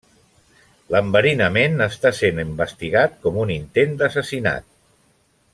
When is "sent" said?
2.21-2.41